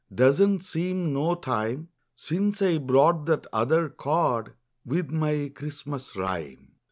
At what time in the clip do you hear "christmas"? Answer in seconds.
5.53-6.15